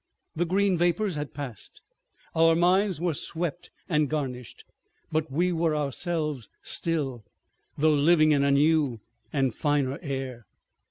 [0.35, 1.83] The Green Vapors had passed,
[2.33, 4.63] our minds were swept and garnished,
[5.11, 7.23] but we were ourselves still,
[7.77, 8.99] though living in a new
[9.31, 10.47] and finer air.